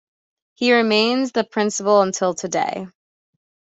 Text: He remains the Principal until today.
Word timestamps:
He 0.55 0.73
remains 0.73 1.31
the 1.31 1.43
Principal 1.43 2.01
until 2.01 2.33
today. 2.33 2.87